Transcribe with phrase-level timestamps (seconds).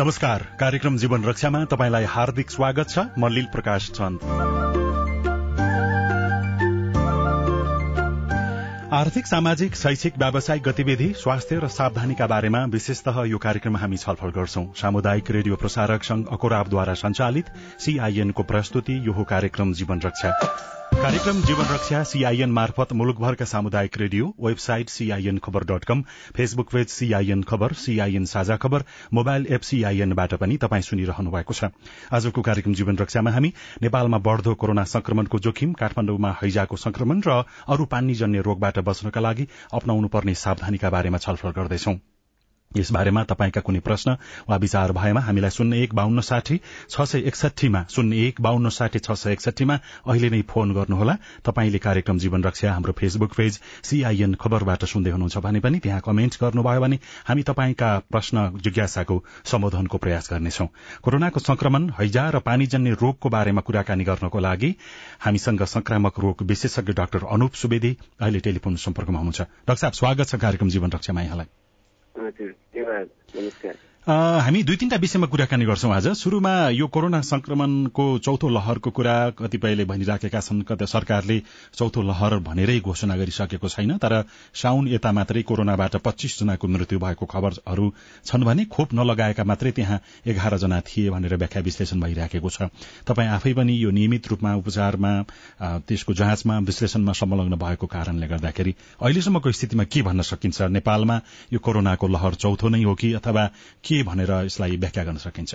[0.00, 4.20] नमस्कार कार्यक्रम जीवन रक्षामा तपाईँलाई हार्दिक स्वागत छ। म लील प्रकाश चन्द।
[8.92, 14.66] आर्थिक सामाजिक शैक्षिक व्यावसायिक गतिविधि स्वास्थ्य र सावधानीका बारेमा विशेषतः यो कार्यक्रममा हामी छलफल गर्छौं।
[14.76, 17.46] सामुदायिक रेडियो प्रसारक संघ अकोराबद्वारा संचालित
[17.80, 20.30] सीआईएनको प्रस्तुति यो कार्यक्रम जीवन रक्षा।
[20.94, 26.02] कार्यक्रम जीवन रक्षा सीआईएन मार्फत मुलुकभरका सामुदायिक radio website CIN Khabar dot com
[26.36, 31.70] Facebook page CIN Khabar CIN Sajha Khabar mobile app सीआईएनबाट पनि तपाईँ सुनिरहनु भएको छ।
[32.12, 37.84] आजको कार्यक्रम जीवन रक्षामा हामी नेपालमा बढ़दो कोरोना संक्रमणको जोखिम काठमाण्डुमा हैजाको संक्रमण र अरू
[37.94, 41.98] पानीजन्य रोगबाट बच्नका लागि अप्नाउनु पर्ने सावधानीका बारेमा छलफल गर्दैछौं।
[42.72, 44.16] यस बारेमा तपाईँका कुनै प्रश्न
[44.48, 48.98] वा विचार भएमा हामीलाई शून्य एक बाहन्न साठी छ सय एकसठीमा शून्य एक बाहन्न साठी
[48.98, 49.74] छ सय एकसठीमा
[50.06, 55.38] अहिले नै फोन गर्नुहोला। तपाईँले कार्यक्रम जीवन रक्षा हाम्रो फेसबुक पेज सीआईएन खबरबाट सुन्दै हुनुहुन्छ
[55.46, 56.98] भने पनि त्यहाँ कमेन्ट गर्नुभयो भने
[57.28, 60.66] हामी तपाईँका प्रश्न जिज्ञासाको सम्बोधनको प्रयास गर्नेछौ।
[61.02, 64.74] कोरोनाको संक्रमण हैजा र पानीजन्य रोगको बारेमा कुराकानी गर्नको लागि
[65.24, 70.44] हामीसँग संक्रामक रोग विशेषज्ञ डाक्टर अनुप सुवेदी अहिले टेलिफोन सम्पर्कमा हुनुहुन्छ। डाक्टर साहब स्वागत छ
[70.44, 71.65] कार्यक्रम जीवन रक्षामा यहाँलाई।
[72.16, 72.52] हजुर
[73.36, 79.14] नमस्कार हामी दुई तीनटा विषयमा कुराकानी गर्छौं आज। शुरूमा यो कोरोना संक्रमणको चौथो लहरको कुरा
[79.34, 81.38] कतिपयले भनिराखेका छन् कतै सरकारले
[81.74, 84.22] चौथो लहर भनेरै घोषणा गरिसकेको छैन तर
[84.54, 87.86] साउन यता मात्रै कोरोनाबाट पच्चीस जनाको मृत्यु भएको खबरहरू
[88.22, 92.70] छन् भने खोप नलगाएका मात्रै त्यहाँ एघार जना थिए भनेर व्याख्या विश्लेषण भइराखेको छ।
[93.10, 95.12] तपाईँ आफै पनि यो नियमित रूपमा उपचारमा
[95.82, 100.62] त्यसको जाँचमा विश्लेषणमा संलग्न भएको कारणले गर्दाखेरि अहिलेसम्मको स्थितिमा के भन्न सकिन्छ?
[100.78, 101.20] नेपालमा
[101.52, 103.50] यो कोरोनाको लहर चौथो नै हो कि अथवा
[103.82, 105.54] के के भनेर यसलाई व्याख्या गर्न सकिन्छ?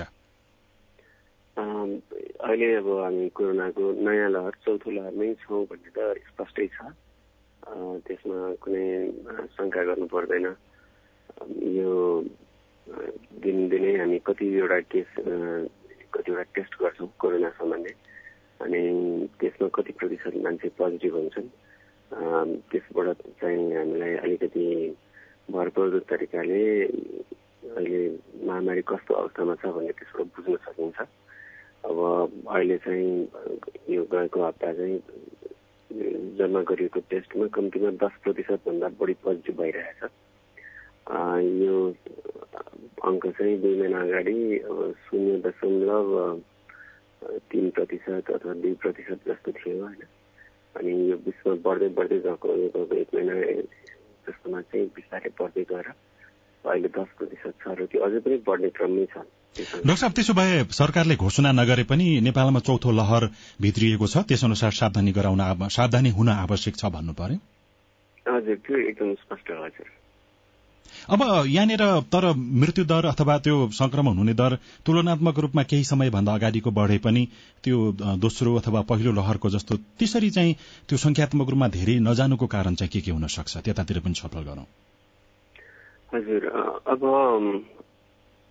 [2.41, 6.89] अहिले अब हामी कोरोनाको नयाँ लहर चौथो लहरमै छौँ भन्ने त स्पष्टै छ।
[8.05, 8.85] त्यसमा कुनै
[9.55, 10.47] शङ्का गर्नु पर्दैन।
[11.77, 11.91] यो
[13.45, 15.09] दिनदिनै हामी कतिवटा केस
[16.13, 17.93] कतिवटा टेस्ट गर्छौँ कोरोना सम्बन्धी।
[18.65, 18.81] अनि
[19.39, 21.49] त्यसमा कति प्रतिशत मान्छे पोजिटिभ हुन्छन्।
[22.69, 23.07] त्यसबाट
[23.41, 24.65] चाहिँ हामीलाई अलिकति
[25.51, 26.61] भरपर्दो तरिकाले
[27.63, 28.01] अहिले
[28.47, 30.99] महामारी कस्तो अवस्थामा छ भन्ने त्यसबाट बुझ्न सकिन्छ।
[31.87, 31.97] अब
[32.47, 33.11] अहिले चाहिँ
[33.89, 34.97] यो गएको हप्ता चाहिँ
[36.37, 40.01] जम्मा गरिएको टेस्टमा कम्तीमा दस प्रतिशतभन्दा बढी पोजिटिभ भइरहेछ।
[41.61, 41.75] यो
[43.07, 46.07] अङ्क चाहिँ दुई महिना अगाडि अब शून्य दशमलव
[47.51, 50.03] तिन प्रतिशत अथवा दुई प्रतिशत जस्तो थियो होइन।
[50.77, 53.35] अनि यो बिचमा बढ्दै बढ्दै गएको यो एक महिना
[54.27, 55.87] जस्तोमा चाहिँ बिस्तारै बढ्दै गएर
[56.65, 59.15] अहिले दस प्रतिशत छ र त्यो अझै पनि बढ्ने क्रममै छ।
[59.51, 63.23] डाक्टर साहब त्यसो भए सरकारले घोषणा नगरे पनि नेपालमा चौथो लहर
[63.61, 65.41] भित्रिएको छ त्यस अनुसार सावधानी गराउन
[65.77, 67.37] सावधानी हुन आवश्यक छ भन्नु पर्यो?
[68.25, 69.89] हजुर त्यो एकदम स्पष्ट हजुर।
[71.09, 71.83] अब यहाँनिर
[72.13, 72.25] तर
[72.61, 74.55] मृत्यु दर अथवा त्यो संक्रमण हुने दर
[74.85, 77.25] तुलनात्मक रूपमा केही समयभन्दा अगाडिको बढे पनि
[77.63, 77.77] त्यो
[78.21, 80.55] दोस्रो अथवा पहिलो लहरको जस्तो त्यसरी चाहिँ
[80.89, 84.65] त्यो संख्यात्मक रूपमा धेरै नजानुको कारण चाहिँ के के हुन सक्छ त्यतातिर पनि छलफल गरौं।
[86.13, 86.45] हजुर
[86.93, 87.03] अब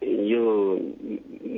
[0.03, 0.43] यो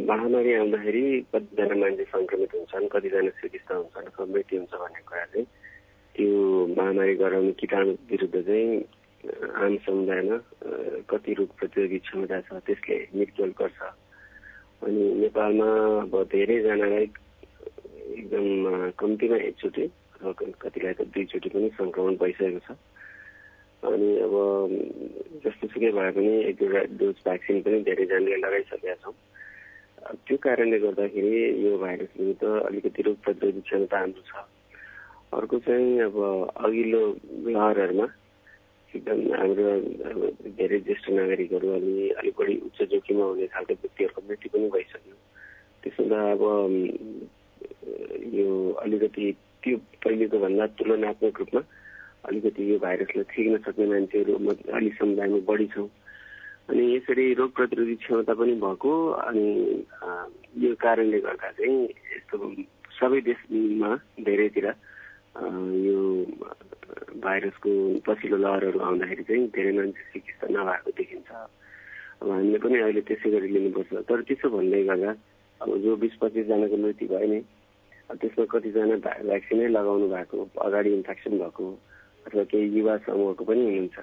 [0.09, 1.05] महामारी आउँदाखेरि
[1.35, 5.47] कतिजना मान्छे सङ्क्रमित हुन्छन् कतिजना सिकिस्त हुन्छन् अथवा मृत्यु हुन्छ भन्ने कुरा चाहिँ
[6.15, 6.33] त्यो
[6.77, 8.67] महामारी गराउने किटाणु विरुद्ध चाहिँ
[9.62, 10.37] आम समुदायमा
[11.11, 13.81] कति रोग प्रतिरोधी क्षमता छ त्यसले निर्क्युल गर्छ।
[14.83, 15.69] अनि नेपालमा
[16.03, 17.07] अब धेरैजनालाई
[18.19, 18.47] एकदम
[18.99, 22.75] कम्तीमा एकचोटि अथवा कतिलाई त दुईचोटि पनि सङ्क्रमण भइसकेको छ।
[23.82, 24.34] अनि अब
[25.44, 29.15] जस्तो सुकै भए पनि एक दुईवटा डोज भ्याक्सिन पनि धेरैजनाले लगाइसकेका छौँ।
[30.26, 31.32] त्यो कारणले गर्दाखेरि
[31.66, 34.32] यो भाइरस विरुद्ध अलिकति रोग प्रतिरोधी क्षमता हाम्रो छ।
[35.34, 36.16] अर्को चाहिँ अब
[36.62, 37.03] अघिल्लो
[37.48, 38.06] लहरहरूमा
[38.94, 39.69] एकदम हाम्रो
[40.59, 45.16] धेरै ज्येष्ठ नागरिकहरू अनि अलिक बढी उच्च जोखिममा हुने खालको व्यक्तिहरूको मृत्यु पनि भइसक्यो।
[45.82, 46.43] त्यसो हुँदा अब
[48.38, 48.49] यो
[48.82, 49.25] अलिकति
[49.62, 51.60] त्यो पहिलेको भन्दा तुलनात्मक रूपमा
[52.28, 54.32] अलिकति यो भाइरसलाई थिक्न सक्ने मान्छेहरू
[54.79, 55.88] अलिक समुदायमा बढी छौँ।
[56.70, 58.93] अनि यसरी रोग प्रतिरोधी क्षमता पनि भएको
[59.26, 59.47] अनि
[60.62, 62.37] यो कारणले गर्दा चाहिँ यस्तो
[62.99, 63.91] सबै देशमा
[64.23, 64.67] धेरैतिर
[65.87, 65.99] यो
[67.25, 67.70] भाइरसको
[68.06, 71.31] पछिल्लो लहरहरू आउँदाखेरि चाहिँ धेरै मान्छे चिकित्सा नभएको देखिन्छ।
[72.23, 75.11] अब हामीले पनि अहिले त्यसै गरी लिनुपर्छ। तर त्यसो भन्दै गर्दा
[75.61, 77.41] अब जो बिस पच्चिसजनाको मृत्यु भयो नि
[78.20, 81.64] त्यसमा कतिजना भ्याक्सिनै लगाउनु भएको अगाडि इन्फेक्सन भएको
[82.27, 83.99] अथवा केही युवा समूहको पनि हुनुहुन्छ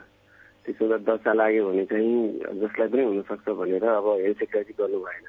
[0.65, 2.15] त्यसो गर्दा दशा लाग्यो भने चाहिँ
[2.61, 5.25] जसलाई पनि हुनसक्छ भनेर अब हेल्थ सेक्रेटरी गर्नु भएन।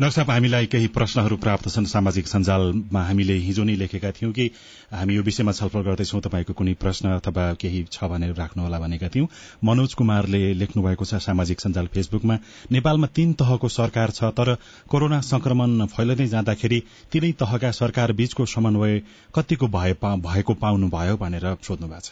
[0.00, 4.50] डाक्टर हामीलाई केही प्रश्नहरू प्राप्त छन्। सामाजिक सञ्जालमा हामीले हिजो नै लेखेका थियौं कि
[4.90, 9.26] हामी यो विषयमा छलफल गर्दैछौ। तपाईँको कुनै प्रश्न अथवा केही छ भने राख्नुहोला भनेका थियौं।
[9.62, 12.36] मनोज कुमारले लेख्नु भएको छ सामाजिक सञ्जाल फेसबुकमा
[12.72, 14.48] नेपालमा तीन तहको सरकार छ तर
[14.90, 16.78] कोरोना संक्रमण फैलदै जाँदाखेरि
[17.12, 19.02] तीनै तहका सरकार बीचको समन्वय
[19.34, 22.08] कतिको भएको पाउनुभयो भनेर सोध्नु भएको छ।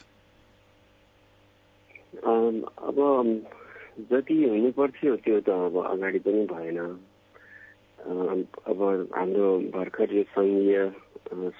[4.03, 6.79] जति हुनुपर्थ्यो त्यो त अब अगाडि पनि भएन।
[8.03, 8.81] अब
[9.15, 10.79] हाम्रो भर्खर यो सङ्घीय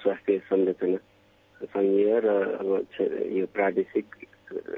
[0.03, 0.97] स्वास्थ्य संरचना
[1.71, 2.27] सङ्घीय र
[2.59, 2.69] अब
[3.31, 4.05] यो प्रादेशिक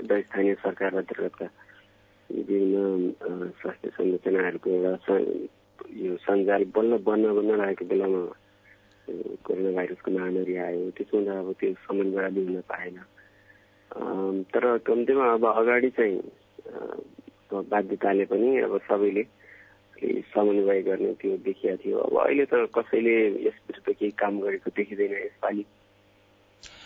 [0.09, 1.47] र स्थानीय सरकार अन्तर्गतका
[2.29, 5.17] विभिन्न स्वास्थ्य संरचनाहरूको एउटा
[6.05, 8.21] यो सञ्जाल बल्ल बन्न बन्न लागेको बेलामा
[9.45, 12.97] कोरोना भाइरसको महामारी आयो। त्यसमा त अब त्यो समन्वय अलि हुन पाएन।
[14.53, 16.17] तर कम्तीमा अब अगाडि चाहिँ
[17.73, 19.23] बाध्यताले पनि अब सबैले
[20.03, 23.15] समन्वय गर्ने त्यो देखिया थियो। अब अहिले त कसैले
[23.47, 25.65] यस विरुद्ध केही काम गरेको देखिँदैन यसपालि।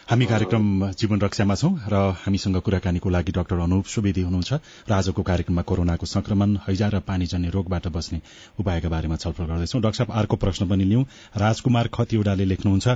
[0.09, 4.53] हामी कार्यक्रम जीवन रक्षामा छौं र हामीसँग कुराकानीको लागि डाक्टर अनुप सुवेदी हुनुहुन्छ।
[4.89, 8.19] र आजको कार्यक्रममा कोरोनाको संक्रमण हैजा र पानीजन्य रोगबाट बस्ने
[8.57, 11.05] उपायका बारेमा छलफल गर्दैछौ। डाक्टर साहब अर्को प्रश्न पनि लिउँ।
[11.37, 12.87] राजकुमार खतिवड़ाले लेख्नुहुन्छ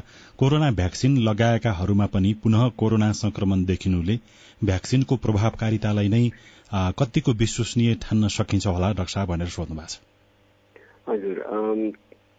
[0.42, 4.18] कोरोना भ्याक्सिन लगाएकाहरूमा पनि पुनः कोरोना संक्रमण देखिनुले
[4.62, 6.24] भ्याक्सिनको प्रभावकारितालाई नै
[6.98, 10.02] कतिको विश्वसनीय ठान्न सकिन्छ होला डाक्टर साहब भनेर सोध्नु भएको छ।
[11.10, 11.38] हजुर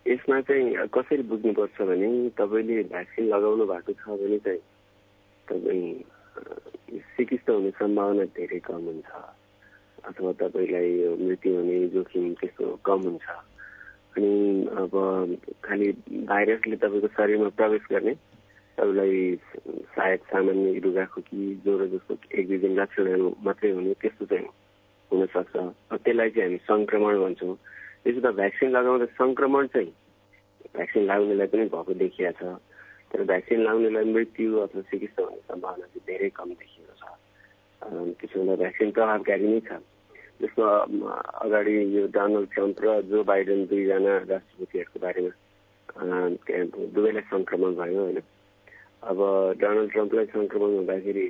[0.07, 4.61] यसमा चाहिँ कसरी बुझ्नुपर्छ भने तपाईँले भ्याक्सिन लगाउनु भएको छ भने चाहिँ
[5.49, 6.05] तपाईँ
[7.17, 9.11] चिकित्सा हुने सम्भावना धेरै कम हुन्छ।
[10.05, 10.93] अथवा तपाईँलाई
[11.25, 13.29] मृत्यु हुने जोखिम त्यस्तो कम हुन्छ।
[14.17, 14.33] अनि
[14.77, 14.93] अब
[15.65, 15.89] खालि
[16.29, 18.15] भाइरसले तपाईँको शरीरमा प्रवेश गर्ने
[18.77, 19.21] तपाईँलाई
[19.97, 24.49] सायद सामान्य रुगाखोकी ज्वरो जस्तो एक दुई दिन लक्षणहरू मात्रै हुने त्यस्तो चाहिँ
[25.11, 25.55] हुनसक्छ।
[25.97, 27.57] त्यसलाई चाहिँ हामी सङ्क्रमण भन्छौँ।
[28.05, 29.93] त्यसो त भ्याक्सिन लगाउँदा सङ्क्रमण चाहिँ
[30.75, 32.43] भ्याक्सिन लगाउनेलाई पनि भएको देखिया छ।
[33.11, 37.05] तर भ्याक्सिन लगाउनेलाई मृत्यु अथवा चिकित्सा हुने सम्भावना चाहिँ धेरै कम देखिएको छ।
[38.21, 39.81] त्यसो हुँदा भ्याक्सिन प्रभावकारी नै छ।
[40.43, 40.63] जसको
[41.47, 45.33] अगाडि यो डोनाल्ड ट्रम्प र जो बाइडेन दुईजना राष्ट्रपतिहरूको बारेमा
[46.95, 48.19] दुवैलाई सङ्क्रमण भयो होइन।
[49.09, 49.19] अब
[49.63, 51.27] डोनाल्ड ट्रम्पलाई सङ्क्रमण हुँदाखेरि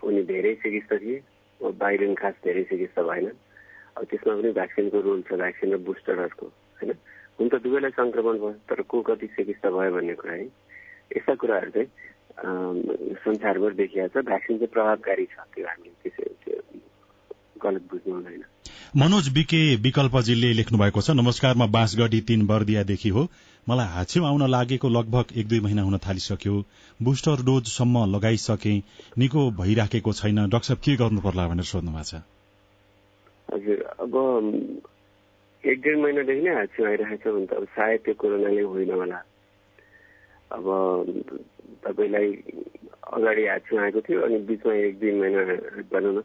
[0.00, 1.20] उनी धेरै चिकित्सा थिए
[1.60, 3.26] बाइडेन खास धेरै चिकित्सा भएन।
[4.04, 6.92] त्यसमा पनि भ्याक्सिनको रोल छ भ्याक्सिन र बुस्टरहरूको होइन?
[7.38, 10.44] हुन त दुवैलाई सङ्क्रमण भयो तर को कति चिकित्सा भयो भन्ने कुरा है?
[11.16, 11.88] यस्ता कुराहरू चाहिँ
[13.24, 16.60] संसारभर देखिया छ। भ्याक्सिन चाहिँ प्रभावकारी छ त्यो हामीले त्यसै त्यो
[17.64, 18.44] गलत बुझ्नु हुँदैन।
[19.00, 23.22] मनोज बिके विकल्पजीले लेख्नु भएको छ नमस्कारमा बाँसगढी तीन बर्दियादेखि हो।
[23.66, 26.54] मलाई हाछ्यौ आउन लागेको लगभग एक दुई महिना हुन थालिसक्यो।
[27.00, 28.74] बुस्टर डोजसम्म लगाइसके
[29.18, 32.22] निको भइराखेको छैन। डाक्टर के गर्नु पर्ला भनेर सोध्नु भएको छ?
[33.48, 34.14] हजुर अब
[35.64, 39.20] एक डेढ महिनादेखि नै हाछ्यौ आइरहेको छ भने त अब सायद त्यो कोरोनाले होइन होला।
[40.50, 40.66] अब
[41.84, 42.30] तपाईँलाई
[43.12, 45.42] अगाडि हाछ्यौ आएको थियो अनि बिचमा एक दुई महिना
[45.90, 46.22] भनौँ न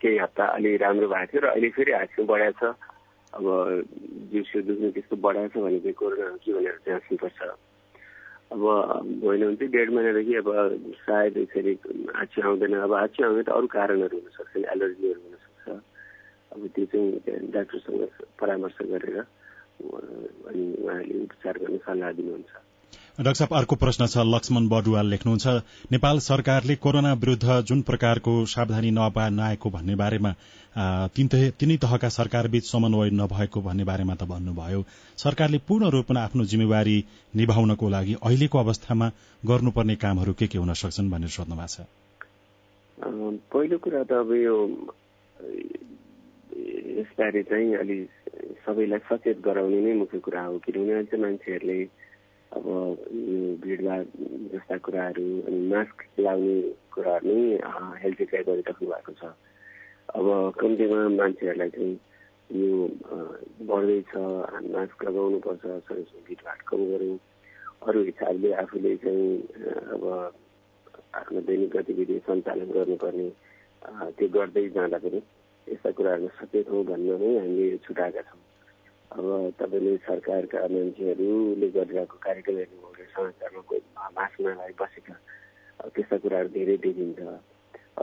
[0.00, 2.68] केही हप्ता अलि राम्रो भएको थियो र अहिले फेरि हाछ्यौ बढाएको
[3.28, 3.44] अब
[4.32, 7.40] जिउसिउ दुख्ने त्यस्तो बढाएको छ भने चाहिँ कोरोना हो कि भनेर जाँच्नुपर्छ
[8.52, 8.60] अब
[9.24, 10.48] होइन भने चाहिँ डेढ महिनादेखि अब
[11.04, 11.72] सायद यसरी
[12.16, 15.37] आँची आउँदैन अब आँची आउने त अरू कारणहरू हुनसक्छ एलर्जीहरू हुनसक्छ
[16.52, 18.02] अब त्यो चाहिँ डाक्टरसँग
[18.40, 22.52] परामर्श गरेर अनि उहाँले उपचार गर्ने सल्लाह दिनुहुन्छ
[23.18, 25.46] डाक्टर साहब अर्को प्रश्न छ लक्ष्मण बडुवाल लेख्नुहुन्छ
[25.92, 30.32] नेपाल सरकारले कोरोना विरूद्ध जुन प्रकारको सावधानी नआएको भन्ने बारेमा
[31.16, 34.84] तिनै तहका सरकारबीच समन्वय नभएको भन्ने बारेमा त भन्नुभयो।
[35.18, 36.96] सरकारले पूर्ण रूपमा आफ्नो जिम्मेवारी
[37.34, 39.10] निभाउनको लागि अहिलेको अवस्थामा
[39.42, 41.10] गर्नुपर्ने कामहरू के के हुन सक्छन्?
[41.10, 41.86] भनेर सोध्नु भएको छ
[43.50, 44.56] पहिलो कुरा त अब यो
[46.98, 47.96] यसबारे चाहिँ अलि
[48.66, 51.80] सबैलाई सचेत गराउने नै मुख्य कुरा हो किनभने अझ मान्छेहरूले
[52.52, 52.66] अब
[53.28, 54.04] यो भिडभाड
[54.52, 56.56] जस्ता कुराहरू अनि मास्क लगाउने
[56.94, 57.60] कुराहरू नै
[58.02, 59.32] हेल्थ गरिराख्नु भएको छ।
[60.16, 60.26] अब
[60.60, 61.94] कम्तीमा मान्छेहरूलाई चाहिँ
[62.50, 62.70] यो
[63.68, 64.12] बढ्दैछ
[64.74, 67.18] मास्क लगाउनुपर्छ शरीरमा भिडभाड कम गरौँ।
[67.86, 69.28] अरू हिसाबले आफूले चाहिँ
[69.94, 70.04] अब
[71.20, 73.28] आफ्नो दैनिक गतिविधि सञ्चालन गर्नुपर्ने
[74.16, 75.20] त्यो गर्दै जाँदा पनि
[75.72, 78.40] यस्ता कुराहरूमा सचेत हौँ भन्न नै हामीले छुटाएका छौँ।
[79.08, 79.26] अब
[79.60, 85.14] तपाईँले सरकारका मान्छेहरूले गरिरहेको कार्यक्रम हेर्नुभयो समाचारमा लागि बसेका
[85.94, 87.20] त्यस्ता कुराहरू धेरै देखिन्छ।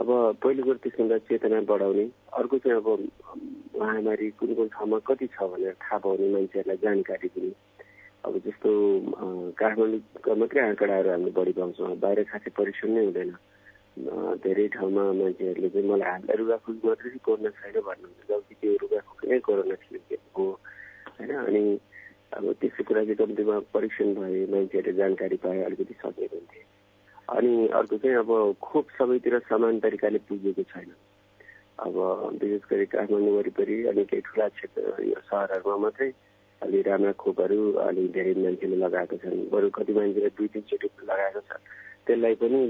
[0.00, 0.08] अब
[0.42, 2.04] पहिलो कुरो त्यसभन्दा चेतना बढाउने।
[2.36, 2.88] अर्को चाहिँ अब
[3.80, 7.52] महामारी कुन कुन ठाउँमा कति छ भनेर थाहा पाउने मान्छेहरूलाई जानकारी दिने।
[8.26, 8.70] अब जस्तो
[9.56, 13.30] काठमाडौँका मात्रै आँकडाहरू हामीले बढी पाउँछौँ। बाहिर खासै परीक्षण नै हुँदैन।
[13.96, 19.24] धेरै ठाउँमा मान्छेहरूले चाहिँ मलाई हामीलाई रुगाखोकी मात्रै चाहिँ कोरोना छैन भन्नुहुन्छ। जबकि त्यो रुगाखोकी
[19.30, 20.44] नै कोरोना थियो हो।
[21.16, 21.32] होइन?
[21.48, 21.62] अनि
[22.36, 26.60] अब त्यस्तो कुरा चाहिँ कम्तीमा परीक्षण भए मान्छेहरूले जानकारी पाए अलिकति सचेत हुन्थे।
[27.36, 30.92] अनि अर्को चाहिँ अब खोप सबैतिर समान तरिकाले पुगेको छैन।
[31.80, 31.96] अब
[32.40, 36.10] विशेष गरी काठमाडौँ वरिपरि अनि केही ठुला क्षेत्र यो सहरहरूमा मात्रै
[36.62, 41.60] अलि राम्रा खोपहरू अलि धेरै मान्छेले लगाएको छन्। बरु कति मान्छेले दुई तिनचोटि लगाएको छ।
[42.06, 42.60] त्यसलाई पनि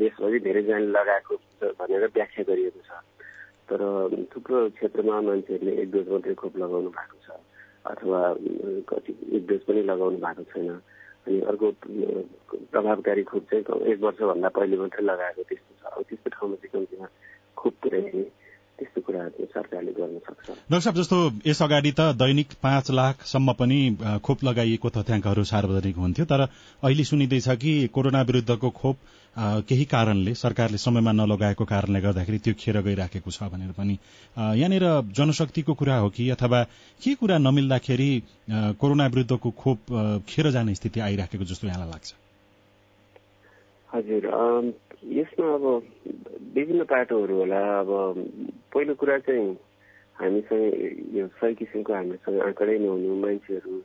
[0.00, 1.34] देशभरि धेरैजनाले लगाएको
[1.80, 2.90] भनेर व्याख्या गरिएको छ।
[3.68, 3.80] तर
[4.32, 7.28] थुप्रो क्षेत्रमा मान्छेहरूले एक डोज मात्रै खोप लगाउनु भएको छ
[7.92, 8.20] अथवा
[8.88, 10.68] कति एक डोज पनि लगाउनु भएको छैन।
[11.22, 11.66] अनि अर्को
[12.72, 13.62] प्रभावकारी खोप चाहिँ
[13.92, 17.08] एक वर्षभन्दा पहिले मात्रै लगाएको त्यस्तो छ। अब त्यस्तो ठाउँमा चाहिँ कम्तीमा
[17.56, 18.24] खोप पुऱ्याइने
[18.82, 23.78] त्यस्तो कुराहरू सरकारले गर्न सक्छ। डाक्टर साहब जस्तो यस अगाडि त दैनिक पाँच लाखसम्म पनि
[24.26, 26.40] खोप लगाइएको तथ्याङ्कहरू सार्वजनिक हुन्थ्यो तर
[26.82, 28.96] अहिले सुनिँदैछ कि कोरोना विरुद्धको खोप
[29.64, 33.94] केही कारणले सरकारले समयमा नलगाएको कारणले गर्दाखेरि त्यो खेर गइराखेको छ भनेर पनि।
[34.36, 34.84] यहाँनिर
[35.14, 36.62] जनशक्तिको कुरा हो कि अथवा
[37.00, 38.10] के कुरा नमिल्दाखेरि
[38.76, 39.78] कोरोना विरुद्धको खोप
[40.28, 42.12] खेर जाने स्थिति आइराखेको जस्तो यहाँलाई लाग्छ?
[43.88, 44.22] हजुर
[45.02, 45.64] यसमा अब
[46.54, 47.90] विभिन्न पाटोहरू होला। अब
[48.72, 49.56] पहिलो कुरा चाहिँ
[50.20, 53.80] हामीसँग यो सही किसिमको हामीसँग आँकडै नहुनु मान्छेहरू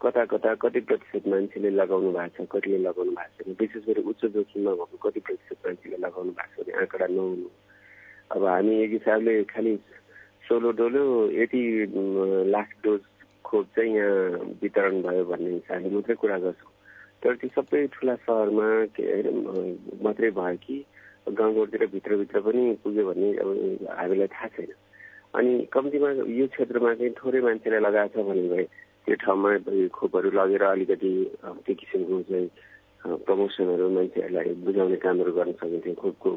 [0.00, 4.22] कता कता कति प्रतिशत मान्छेले लगाउनु भएको छ कतिले लगाउनु भएको छैन। विशेष गरी उच्च
[4.32, 7.48] जोखिममा भएको कति प्रतिशत मान्छेले लगाउनु भएको छ भने आँकडा नहुनु।
[8.30, 9.76] अब हामी एक हिसाबले खालि
[10.46, 11.62] सोलो डोलो यति
[12.54, 13.00] लाख डोज
[13.44, 16.69] खोप चाहिँ यहाँ वितरण भयो भन्ने हिसाबले मात्रै कुरा गर्छौँ।
[17.22, 18.68] तर त्यो सबै ठुला सहरमा
[20.04, 20.76] मात्रै भयो कि
[21.38, 23.48] गाउँघरतिर भित्रभित्र पनि पुग्यो भने अब
[23.98, 24.72] हामीलाई थाहा छैन।
[25.36, 28.64] अनि कम्तीमा यो क्षेत्रमा चाहिँ थोरै मान्छेलाई लगाएको छ भने भए
[29.04, 29.50] त्यो ठाउँमा
[29.94, 31.12] खोपहरू लगेर अलिकति
[31.64, 32.48] त्यो किसिमको चाहिँ
[33.24, 36.28] प्रमोसनहरू मान्छेहरूलाई बुझाउने कामहरू गर्न सकिन्थ्यो। खोपको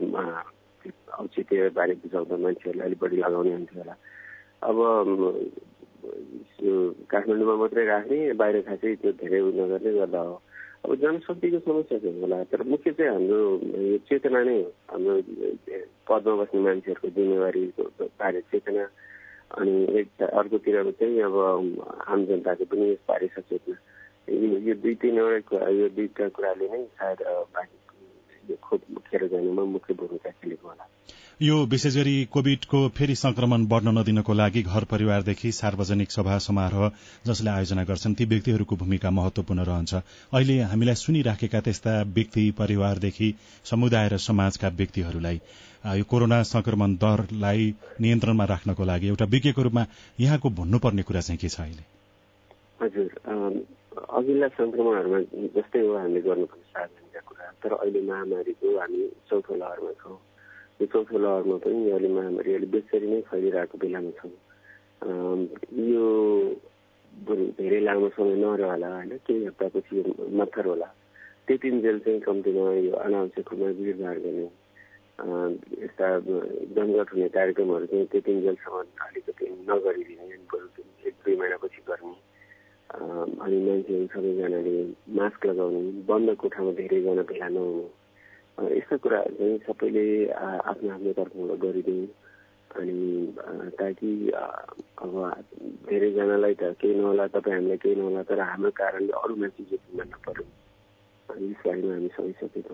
[1.24, 3.96] औचित्य बारे बुझाउँदा मान्छेहरूलाई अलिक बढी लगाउने हुन्थ्यो होला।
[4.68, 4.78] अब
[7.12, 10.36] काठमाडौँमा मात्रै राख्ने बाहिर खासै त्यो धेरै नगर्ने गर्दा हो।
[10.84, 13.40] अब जनशक्तिको समस्या चाहिँ होला तर मुख्य चाहिँ हाम्रो
[13.88, 15.16] यो चेतना नै हो। हाम्रो
[16.08, 17.84] पदमा बस्ने मान्छेहरूको जिम्मेवारीको
[18.20, 18.84] बारे चेतना।
[19.58, 21.36] अनि एक अर्कोतिर चाहिँ अब
[22.08, 23.75] आम जनताको पनि यसबारे सचेतना।
[24.68, 27.20] यो दुई तिनवटा यो दुईवटा कुराले नै सायद
[27.56, 27.78] बाँकी
[28.64, 30.88] खोप खेर जानुमा मुख्य भूमिका खेलेको होला।
[31.42, 36.92] यो विशेष गरी कोविडको फेरि संक्रमण बढ़न नदिनको लागि घर परिवारदेखि सार्वजनिक सभा समारोह
[37.28, 39.94] जसले आयोजना गर्छन् ती व्यक्तिहरूको भूमिका महत्वपूर्ण रहन्छ।
[40.34, 43.34] अहिले हामीलाई सुनिराखेका त्यस्ता व्यक्ति परिवारदेखि
[43.66, 45.42] समुदाय र समाजका व्यक्तिहरूलाई
[45.98, 49.86] यो कोरोना संक्रमण दरलाई नियन्त्रणमा राख्नको लागि एउटा विज्ञको रूपमा
[50.20, 51.84] यहाँको भन्नुपर्ने कुरा चाहिँ के छ अहिले?
[52.82, 53.08] हजुर
[54.14, 55.20] अघिल्ला संक्रमणहरूमा
[55.58, 57.02] जस्तै हो हामीले गर्नुपर्ने
[57.63, 60.17] तर अहिले महामारीको हामी चौथो लहरमा छौँ।
[60.82, 64.34] यो चौथो लहरमा पनि यो अहिले महामारी अहिले बेसरी नै फैलिरहेको बेलामा छौँ।
[65.91, 66.05] यो
[67.60, 69.96] धेरै लामो समय नरहला होइन केही हप्तापछि
[70.39, 70.89] मत्थर होला।
[71.48, 74.48] त्यति जेल चाहिँ कम्तीमा यो अनावश्यक रूपमा भिडभाड गर्ने
[75.84, 76.08] यस्ता
[76.75, 80.25] जमघट हुने कार्यक्रमहरू चाहिँ त्यति जेलसम्म अलिकति नगरिदिने
[81.08, 82.15] एक दुई महिनापछि गर्ने।
[82.94, 84.74] अनि मान्छेहरू सबैजनाले
[85.12, 92.06] मास्क लगाउनु बन्द कोठामा धेरैजना भेला नहुनु यस्ता कुराहरू चाहिँ सबैले आफ्नो आफ्नो तर्फबाट गरिदिउँ
[92.72, 92.98] अनि
[93.74, 95.14] ताकि अब
[95.90, 100.50] धेरैजनालाई त केही नहोला तपाईँ हामीलाई केही नहोला तर हाम्रो कारणले अरू मान्छे जोखिममा नपरौँ
[101.30, 102.70] अनि यस बारेमा हामी सबै सचेत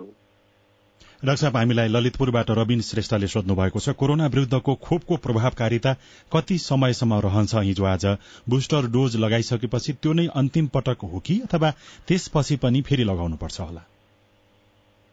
[1.35, 5.93] साहब हामीलाई ललितपुरबाट रविन श्रेष्ठले सोध्नु भएको छ कोरोना विरूद्धको खोपको प्रभावकारिता
[6.33, 7.55] कति समयसम्म रहन्छ?
[7.55, 8.05] हिजो आज
[8.49, 11.69] बुस्टर डोज लगाइसकेपछि त्यो नै अन्तिम पटक हो कि अथवा
[12.07, 13.83] त्यसपछि पनि फेरि लगाउनुपर्छ होला?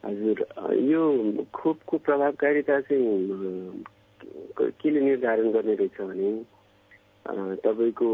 [0.04, 0.46] हजुर
[0.90, 1.02] यो
[1.54, 3.84] खोपको प्रभावकारिता चाहिँ
[4.80, 6.30] केले निर्धारण गर्ने रहेछ भने
[7.66, 8.08] तपाईँको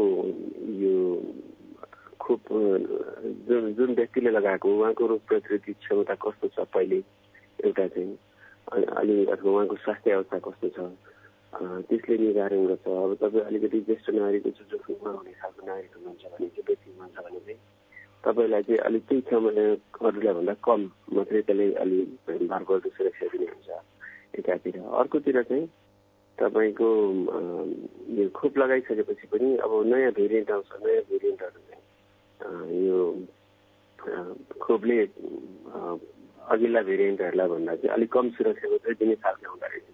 [0.83, 0.95] यो
[2.19, 2.41] खोप
[3.77, 7.03] जुन व्यक्तिले लगाएको उहाँको रोग प्रतिरोधी क्षमता कस्तो छ पहिले?
[7.63, 8.13] एउटा चाहिँ
[9.01, 10.79] अलि अथवा उहाँको स्वास्थ्य अवस्था कस्तो छ?
[11.87, 16.47] त्यसले निर्धारण गर्छ। अब तपाईँ अलिकति ज्येष्ठ नागरिकको जो जोखिममा हुने खालको नागरिक हुनुहुन्छ भने
[16.49, 17.59] चाहिँ व्यक्ति हुनुहुन्छ भने चाहिँ
[18.23, 20.81] तपाईँलाई चाहिँ अलिक केही समय अरूलाई भन्दा कम
[21.13, 22.07] मात्रै त्यसले अलिक
[22.49, 23.69] भरपर्दो सुरक्षा दिने हुन्छ
[24.39, 25.67] एकातिर। अर्कोतिर चाहिँ
[26.37, 26.87] तपाईँको
[28.17, 32.99] यो खोप लगाइसकेपछि पनि अब नयाँ भेरिएन्ट आउँछ नयाँ भेरिएन्टहरू चाहिँ यो
[34.57, 34.97] खोपले
[36.51, 39.87] अघिल्ला भेरिएन्टहरूलाई भन्दा चाहिँ अलिक कम सुरक्षा मात्रै दिने खालको हुँदो रहेछ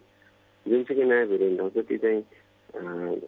[0.65, 2.21] जुन चाहिँ नयाँ भेरिएन्ट आउँछ त्यो चाहिँ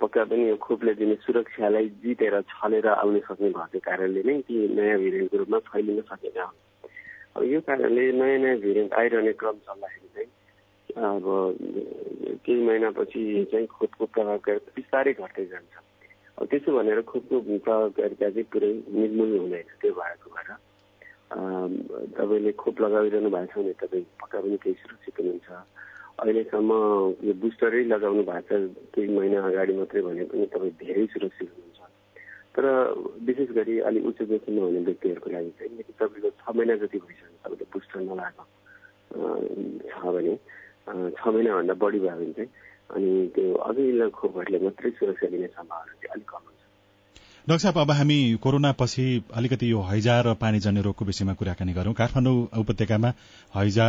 [0.02, 4.98] पक्का पनि यो खोपले दिने सुरक्षालाई जितेर छलेर आउन सक्ने भएको कारणले नै ती नयाँ
[5.00, 6.38] भेरिएन्टको रूपमा फैलिन सकेन।
[7.36, 10.30] अब यो कारणले नयाँ नयाँ भेरिएन्ट आइरहने क्रम चल्दाखेरि चाहिँ
[11.10, 11.26] अब
[12.46, 15.74] केही महिनापछि चाहिँ खोपको प्रभावकारिता बिस्तारै घट्दै जान्छ।
[16.50, 20.50] त्यसो भनेर खोपको प्रयोगकारिता चाहिँ पुरै निर्मूल हुँदैन त्यो भएको भएर
[21.32, 25.50] तपाईँले खोप लगाइरहनु भएको छ भने तपाईँ पक्का पनि केही सुरक्षित हुनुहुन्छ।
[26.20, 26.72] अहिलेसम्म
[27.24, 31.80] यो बुस्टरै लगाउनु भएको छ केही महिना अगाडि मात्रै भने पनि तपाईँ धेरै सुरक्षित हुनुहुन्छ।
[32.52, 32.66] तर
[33.24, 37.66] विशेष गरी अलिक उच्च जोखिममा हुने व्यक्तिहरूको लागि चाहिँ तपाईँको छ महिना जति भइसक्यो तपाईँले
[37.72, 38.44] बुस्टर नलाएको
[39.88, 40.36] छ भने
[41.16, 42.52] छ महिनाभन्दा बढी भयो भने चाहिँ
[42.92, 46.51] अनि त्यो अघिल्लो खोपहरूले मात्रै सुरक्षा दिने सम्भावना चाहिँ अलिक कम
[47.42, 51.94] डाक्टर साहब अब हामी कोरोना पछि अलिकति यो हैजा र पानीजन्य रोगको विषयमा कुराकानी गरौँ।
[51.98, 53.10] काठमाडौँ उपत्यकामा
[53.58, 53.88] हैजा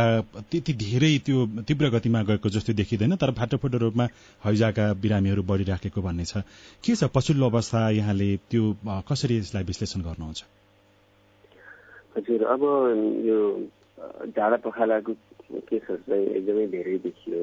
[0.49, 4.07] त्यति धेरै त्यो तीव्र गतिमा गएको जस्तो देखिँदैन तर फाटोफुटो रूपमा
[4.45, 6.41] हैजाका बिरामीहरू बढ़िराखेको भन्ने छ।
[6.81, 8.63] के छ पछिल्लो अवस्था यहाँले त्यो
[9.05, 10.41] कसरी यसलाई विश्लेषण गर्नुहुन्छ?
[12.17, 12.61] हजुर अब
[13.29, 13.37] यो
[14.33, 15.13] झाडा पखालाको
[15.69, 17.41] केसहरू चाहिँ एकदमै धेरै देखियो।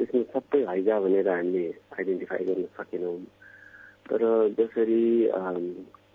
[0.00, 3.16] त्यसमा सबै हैजा भनेर हामीले आइडेन्टिफाई गर्न सकेनौँ।
[4.10, 4.22] तर
[4.58, 5.02] जसरी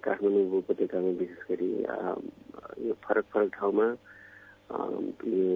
[0.04, 1.72] काठमाडौँ उपत्यकामा विशेष गरी
[2.88, 3.88] यो फरक फरक ठाउँमा
[5.30, 5.52] यो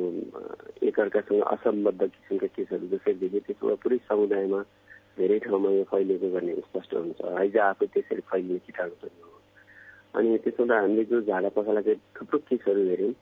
[0.88, 4.62] एकअर्कासँग असम्बद्ध किसिमका केसहरू जसरी देखे त्यसो भए पुरै समुदायमा
[5.18, 9.34] धेरै ठाउँमा यो फैलिएको भन्ने स्पष्ट हुन्छ। हैजा आफै त्यसरी फैलिने किटाणु पनि हो
[10.18, 13.14] अनि त्यसो हुँदा हामीले जो झाडा पखालाको थुप्रो केसहरू हेऱ्यौँ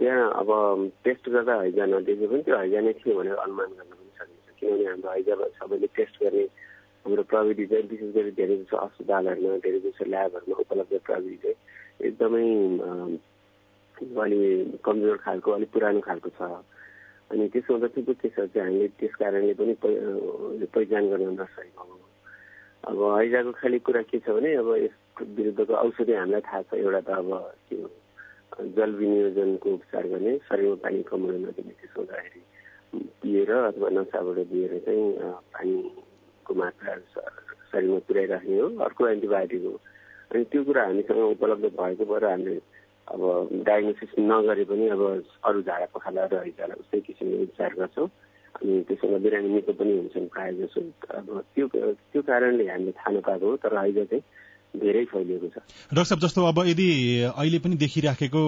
[0.00, 0.48] त्यहाँ अब
[1.04, 4.84] टेस्ट गर्दा हैजा नदेखे पनि त्यो हैजा नै थियो भनेर अनुमान गर्न पनि सकिन्छ। किनभने
[4.88, 6.44] हाम्रो हैजा सबैले टेस्ट गर्ने
[7.04, 11.58] हाम्रो प्रविधि चाहिँ विशेष गरी धेरै जसो अस्पतालहरूमा धेरै जसो ल्याबहरूमा उपलब्ध प्रविधि चाहिँ
[12.08, 12.46] एकदमै
[14.24, 14.40] अलि
[14.84, 16.40] कमजोर खालको अलिक पुरानो खालको छ।
[17.30, 19.74] अनि त्यसो हुँदा थुप्रो केसहरू चाहिँ हामीले त्यस कारणले पनि
[20.74, 21.84] पहिचान गर्न नसकेको
[22.88, 27.00] अब हैजाको खालि कुरा के छ भने अब यसको विरुद्धको औषधि हामीलाई थाहा छ एउटा
[27.00, 27.30] त अब
[27.68, 27.88] त्यो
[28.76, 32.40] जल विनियोजनको उपचार गर्ने शरीरमा पानी कमाउन नदिने त्यसो हुँदाखेरि
[33.20, 35.04] पिएर अथवा नसाबाट दिएर चाहिँ
[35.52, 35.74] पानी
[36.46, 36.94] को मात्रा
[37.72, 39.74] शरीरमा पुर्याइराख्ने हो अर्को एन्टिबायोटिक हो।
[40.32, 42.60] अनि त्यो कुरा हामीसँग उपलब्ध भएको भएर हामीले
[43.12, 43.20] अब
[43.68, 45.02] डायग्नोसिस नगरे पनि अब
[45.44, 48.08] अरू झाडा पखाला र हैजालाई उस्तै किसिमले उपचार गर्छौँ।
[48.54, 50.80] अनि त्यसमा बिरामी निको पनि हुन्छन् प्रायः जसो।
[51.18, 54.22] अब त्यो त्यो कारणले हामीले थाहा नपाएको हो तर हैजा चाहिँ
[54.74, 56.88] धेरै फैलिएको छ। डाक्टर साहब जस्तो अब यदि
[57.30, 58.42] अहिले पनि देखिराखेको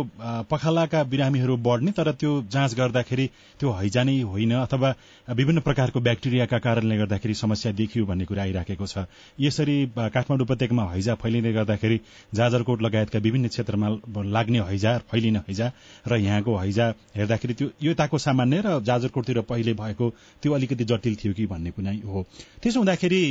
[0.50, 3.26] पखालाका बिरामीहरू बढ्ने तर त्यो जाँच गर्दाखेरि
[3.60, 4.90] त्यो हैजा नै होइन अथवा
[5.28, 9.06] विभिन्न प्रकारको ब्याक्टेरियाका कारणले गर्दाखेरि समस्या देखियो भन्ने कुरा आइराखेको छ।
[9.38, 12.00] यसरी काठमाडौँ उपत्यकामा हैजा फैलिँदै गर्दाखेरि
[12.34, 13.88] जाजरकोट लगायतका विभिन्न क्षेत्रमा
[14.36, 15.66] लाग्ने हैजा फैलिने हैजा
[16.08, 16.86] र यहाँको हैजा
[17.16, 20.10] हेर्दाखेरि त्यो यताको सामान्य र जाजरकोटतिर पहिले भएको
[20.42, 22.26] त्यो अलिकति जटिल थियो कि भन्ने कुरा हो।
[22.62, 23.22] त्यसो हुँदाखेरि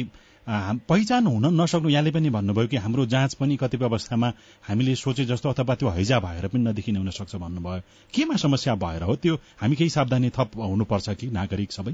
[0.48, 4.28] पहिचान हुन नसक्नु यहाँले पनि भन्नुभयो कि हाम्रो जाँच पनि कतिपय अवस्थामा
[4.70, 7.82] हामीले सोचे जस्तो अथवा त्यो हैजा भएर पनि नदेखिने हुन सक्छ भन्नुभयो।
[8.14, 9.16] केमा समस्या भएर हो?
[9.16, 11.94] त्यो हामी केही सावधानी थप हुनुपर्छ कि नागरिक सबै?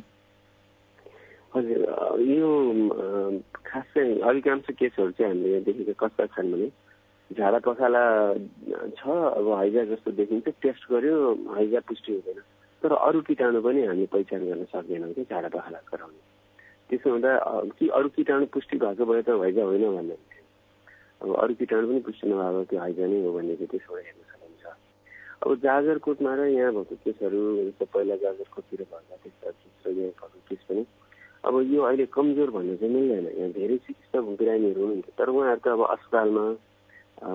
[1.56, 1.80] हजुर
[2.28, 2.50] यो
[3.66, 6.68] खास चाहिँ अधिकांश केसहरू चाहिँ हामीले देखेका कस्ता छन् भने
[7.32, 8.04] झाडा पखाला
[9.00, 11.16] छ अब हैजा जस्तो देखिन्छ टेस्ट गर्यो
[11.56, 12.40] हैजा पुष्टि हुँदैन।
[12.84, 16.31] तर अरू किटाणु पनि हामी पहिचान गर्न सक्दैनौँ कि झाडा पखाला गराउने।
[16.92, 17.32] त्यसो हुँदा
[17.80, 20.16] कि अरू किटाणु पुष्टि भएको भए त हैजा होइन भन्ने।
[21.24, 24.66] अब अरू किटाणु पनि पुष्टि नभएको त्यो हैजा नै हो भन्ने चाहिँ त्यसबाट हेर्न सकिन्छ।
[25.42, 27.40] अब जाजरकोटमा र यहाँ भएको केसहरू
[27.80, 29.48] पहिला जाजरकोटतिर भएका त्यस्ता
[30.52, 30.84] केस पनि
[31.48, 35.68] अब यो अहिले कमजोर भन्नु चाहिँ मिल्दैन। यहाँ धेरै चिकित्सक बिरामीहरू हुनुहुन्थ्यो तर उहाँहरू त
[35.74, 36.46] अब अस्पतालमा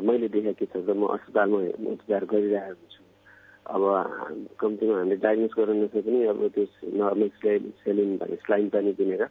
[0.07, 1.59] मैले देखेको केसहरू त म अस्पतालमा
[1.97, 3.03] उपचार गरिरहेको छु।
[3.67, 3.83] अब
[4.61, 6.65] कम्तीमा हामीले डायग्नोस गर्न नसके पनि अब त्यो
[7.03, 7.31] नर्मल
[7.83, 9.23] सेलिन भन्ने स्लाइन पानी किनेर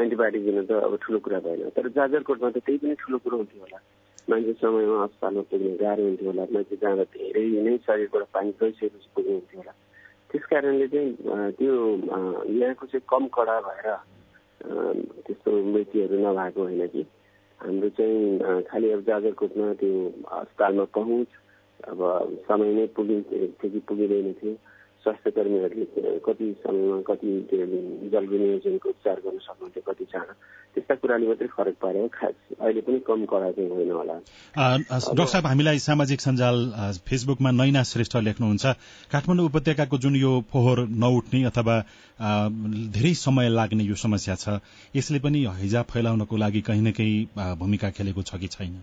[0.00, 3.60] एन्टिबायोटिक दिन त अब ठुलो कुरा भएन। तर जाजरकोटमा त त्यही पनि ठुलो कुरो हुन्थ्यो
[3.62, 3.78] होला।
[4.30, 9.32] मान्छे समयमा अस्पतालमा पुग्ने गाह्रो हुन्थ्यो होला। मान्छे जाँदा धेरै नै शरीरबाट पानी गइसकेपछि पुग्नु
[9.36, 9.72] हुन्थ्यो होला।
[10.30, 11.10] त्यस कारणले चाहिँ
[11.58, 11.72] त्यो
[12.56, 13.88] यहाँको चाहिँ कम कडा भएर
[15.26, 17.02] त्यस्तो मृत्युहरू नभएको होइन कि।
[17.60, 19.92] हाम्रो चाहिँ खालि अब जाजरकोटमा त्यो
[20.40, 21.30] अस्पतालमा पहुँच
[21.90, 21.98] अब
[22.48, 24.54] समय नै पुगिन्थ्यो कि पुगिँदैन थियो।
[25.02, 26.48] स्वास्थ्य कर्मीहरूले कति
[28.12, 30.34] जल विनियोजनको उपचार गर्न सक्नुहुन्थ्यो कति चाँडो
[30.74, 34.14] त्यस्ता कुराले मात्रै फरक पार्यो खास अहिले पनि कम कडा चाहिँ होइन होला।
[34.56, 36.56] डाक्टर साहब हामीलाई सामाजिक सञ्जाल
[37.08, 38.64] फेसबुकमा नैना श्रेष्ठ लेख्नुहुन्छ।
[39.12, 41.76] काठमाडौँ उपत्यकाको जुन यो फोहोर नउठ्ने अथवा
[42.96, 44.60] धेरै समय लाग्ने यो समस्या छ
[44.96, 47.16] यसले पनि हैजा फैलाउनको लागि कहीँ न कहीँ
[47.58, 48.74] भूमिका खेलेको छ कि छैन?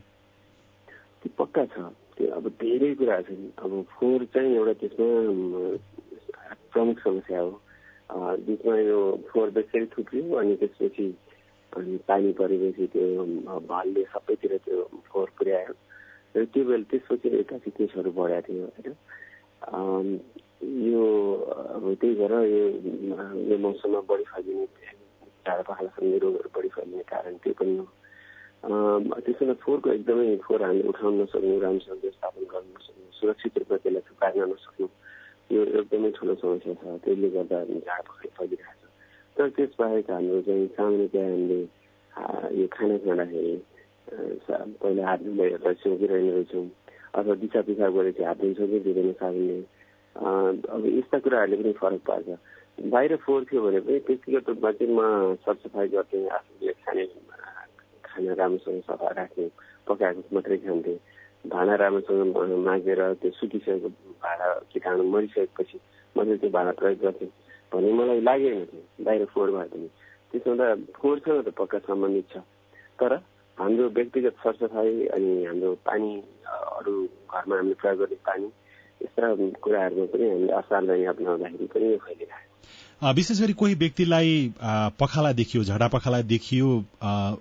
[1.24, 5.08] त्यो पक्का छ। त्यो अब धेरै कुराहरू छन्। अब फोहोर चाहिँ एउटा त्यसमा
[6.74, 7.52] प्रमुख समस्या हो।
[8.46, 11.06] बिचमा यो फोहोर बेसरी थुप्रियो अनि त्यसपछि
[11.74, 13.26] अनि पानी परेपछि त्यो
[13.70, 15.74] भलले सबैतिर त्यो फोहोर पुर्यायो।
[16.36, 20.20] र त्यो बेला त्यसपछि एकासी केसहरू बढाएको थियो होइन?
[20.90, 21.04] यो
[21.76, 22.34] अब त्यही भएर
[23.50, 24.66] यो मौसममा बढी फैलिने
[25.46, 27.86] झाडा पखालासँग रोगहरू बढी फैलिने कारण त्यो पनि हो।
[29.26, 34.52] त्यसमा फोहोरको एकदमै फोहोर हामीले उठाउन नसक्नु राम्रोसँग व्यवस्थापन गर्न नसक्नु सुरक्षित रूपमा त्यसलाई थुपार्न
[34.52, 34.88] नसक्नु
[35.52, 40.68] यो एकदमै ठुलो समस्या छ। त्यसले गर्दा झाडा पखाइ फैलिरहेको छ। तर त्यसबाहेक हाम्रो चाहिँ
[40.78, 41.62] सामान्यतया हामीले
[42.60, 43.56] यो खाना खाँदाखेरि
[44.82, 46.68] पहिला हात धुँदै सोचिरहने रहेछौँ।
[47.18, 49.58] अथवा दिशा पिसाब गरेपछि हात धुन्छौँ कि साबुनले
[50.16, 52.28] अब यस्ता कुराहरूले पनि फरक पार्छ।
[52.94, 55.02] बाहिर फोहोर थियो भने पनि व्यक्तिगत रूपमा चाहिँ म
[55.46, 57.06] सरसफाइ गर्थेँ आफूले खाने
[58.06, 59.46] खाना राम्रोसँग सफा राख्ने
[59.88, 61.00] पकाएको मात्रै खान्थेँ।
[61.46, 63.90] भाँडा राम्रोसँग माझेर त्यो सुकिसकेको
[64.24, 65.78] भाँडा किटाणु मरिसकेपछि
[66.16, 67.32] मैले त्यो भाँडा प्रयोग गर्थेँ
[67.72, 69.88] भन्ने मलाई लागेन थियो बाहिर फोहोर भयो भने
[70.32, 70.62] त्यसमा त
[71.00, 72.44] फोहोरसँग त पक्का सम्बन्धित छ।
[73.00, 73.14] तर
[73.58, 76.12] हाम्रो व्यक्तिगत सरसफाइ अनि हाम्रो पानी
[76.48, 76.94] अरू
[77.32, 78.48] घरमा हामीले प्रयोग गर्ने पानी
[79.02, 79.26] यस्ता
[79.64, 82.49] कुराहरूमा पनि हामीले असावधानी अप्नाउँदाखेरि पनि फैलिरहेको
[83.02, 84.52] विशेष गरी कोही व्यक्तिलाई
[85.00, 86.78] पखाला देखियो झडा पखाला देखियो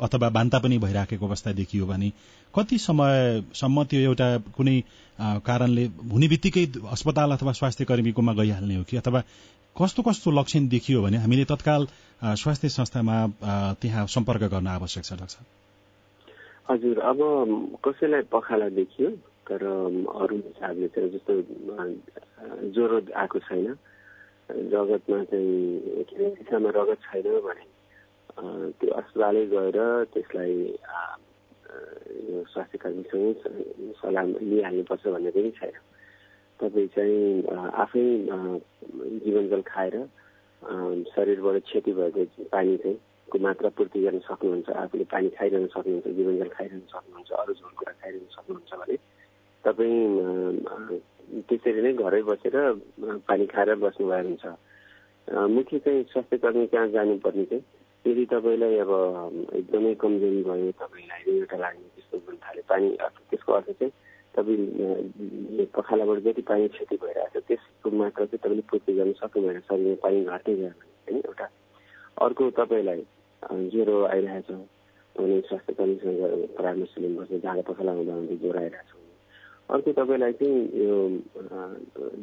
[0.01, 2.11] अथवा बान्ता पनि भइराखेको अवस्था देखियो भने
[2.55, 4.81] कति समयसम्म त्यो एउटा कुनै
[5.19, 8.97] कारणले हुने बित्तिकै अस्पताल अथवा स्वास्थ्य कर्मीकोमा गइहाल्ने हो कि?
[8.97, 9.23] अथवा
[9.77, 11.87] कस्तो कस्तो लक्षण देखियो भने हामीले तत्काल
[12.23, 13.17] स्वास्थ्य संस्थामा
[13.83, 15.43] त्यहाँ सम्पर्क गर्न आवश्यक छ डाक्टर
[16.71, 17.19] हजुर अब
[17.85, 19.11] कसैलाई पखाला देखियो
[19.51, 19.67] तर
[20.23, 21.35] अरू हिसाबले चाहिँ जस्तो
[22.75, 23.75] ज्वरो आएको छैन।
[24.49, 27.65] रगतमा चाहिँ के अरे दिशामा रगत छैन भने
[28.81, 29.79] त्यो अस्पतालै गएर
[30.13, 30.55] त्यसलाई
[32.29, 33.27] यो स्वास्थ्य कर्मीसँग
[34.01, 35.77] सल्लाह लिइहाल्नुपर्छ भन्ने पनि छैन।
[36.61, 37.45] तपाईँ चाहिँ
[37.85, 38.05] आफै
[39.25, 39.95] जीवनजल खाएर
[41.13, 46.49] शरीरबाट क्षति भएको पानी चाहिँ को मात्रा पूर्ति गर्न सक्नुहुन्छ आफूले पानी खाइरहन सक्नुहुन्छ जीवनजल
[46.57, 48.97] खाइरहन सक्नुहुन्छ अरू झोल कुरा खाइरहन सक्नुहुन्छ भने
[49.65, 49.99] तपाईँ
[51.49, 52.57] त्यसरी नै घरै बसेर
[53.29, 54.45] पानी खाएर बस्नुभयो हुन्छ
[55.55, 57.65] मुख्य चाहिँ स्वास्थ्य कर्मी कहाँ जानुपर्ने चाहिँ?
[58.05, 58.93] यदि तपाईँलाई अब
[59.59, 62.89] एकदमै कमजोरी भयो तपाईँलाई एउटा लाग्ने त्यस्तो हुन थाल्यो पानी
[63.31, 63.93] त्यसको अर्थ चाहिँ
[64.37, 69.61] तपाईँ पखालाबाट जति पानी क्षति भइरहेको छ त्यसको मात्रा चाहिँ तपाईँले पूर्ति गर्न सक्नु भएन
[69.69, 71.47] शरीरमा पानी घट्दै गयो भने होइन एउटा
[72.25, 73.03] अर्को तपाईँलाई
[73.73, 74.51] ज्वरो आइरहेछ।
[75.17, 76.21] भने स्वास्थ्य कर्मीसँग
[76.57, 78.91] परामर्श लिनुपर्छ। झाडा पखाला हुँदा हुँदै ज्वरो आइरहेछ।
[79.69, 80.93] अर्को तपाईँलाई चाहिँ यो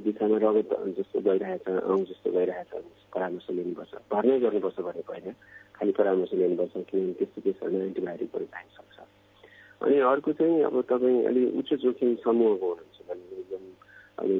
[0.02, 2.72] बिचामा रगत जस्तो गइरहेछ औँ जस्तो गइरहेछ
[3.14, 5.32] परामर्श लिनुपर्छ। भर्नै गर्नुपर्छ भने पहिला
[5.78, 8.98] खालि परामर्श लिनुपर्छ किनभने त्यस्तो केसहरूमा एन्टिबायोटिक पनि चाहिन सक्छ
[9.86, 13.64] अनि अर्को चाहिँ अब तपाईँ अलिक उच्च जोखिम समूहको हुनुहुन्छ भने एकदम
[14.26, 14.36] अलि